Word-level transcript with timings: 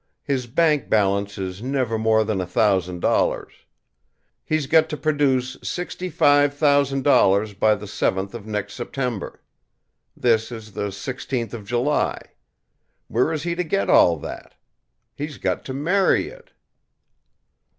His 0.23 0.47
bank 0.47 0.89
balance 0.89 1.37
is 1.37 1.61
never 1.61 1.95
more 1.95 2.23
than 2.23 2.41
a 2.41 2.47
thousand 2.47 3.01
dollars. 3.01 3.53
He's 4.43 4.65
got 4.65 4.89
to 4.89 4.97
produce 4.97 5.57
sixty 5.61 6.09
five 6.09 6.55
thousand 6.55 7.03
dollars 7.03 7.53
by 7.53 7.75
the 7.75 7.85
seventh 7.85 8.33
of 8.33 8.47
next 8.47 8.73
September. 8.73 9.43
This 10.17 10.51
is 10.51 10.71
the 10.71 10.91
sixteenth 10.91 11.53
of 11.53 11.67
July. 11.67 12.19
Where 13.09 13.31
is 13.31 13.43
he 13.43 13.53
to 13.53 13.63
get 13.63 13.91
all 13.91 14.17
that? 14.17 14.55
He's 15.13 15.37
got 15.37 15.63
to 15.65 15.73
marry 15.75 16.29
it." 16.29 16.49